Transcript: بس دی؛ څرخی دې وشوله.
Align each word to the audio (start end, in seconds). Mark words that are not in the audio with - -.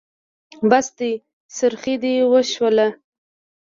بس 0.69 0.87
دی؛ 0.97 1.11
څرخی 1.57 1.95
دې 2.01 2.13
وشوله. 2.31 2.87